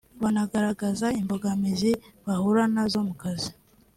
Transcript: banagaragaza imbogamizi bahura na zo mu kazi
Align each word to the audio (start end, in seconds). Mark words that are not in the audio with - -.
banagaragaza 0.21 1.07
imbogamizi 1.19 1.91
bahura 2.25 2.63
na 2.73 2.83
zo 2.91 2.99
mu 3.07 3.13
kazi 3.21 3.51